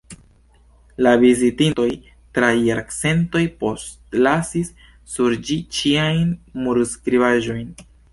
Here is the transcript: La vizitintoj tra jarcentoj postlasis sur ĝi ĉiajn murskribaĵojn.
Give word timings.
La 1.07 1.11
vizitintoj 1.23 1.83
tra 2.37 2.47
jarcentoj 2.67 3.41
postlasis 3.65 4.71
sur 5.17 5.37
ĝi 5.51 5.59
ĉiajn 5.81 6.25
murskribaĵojn. 6.65 7.63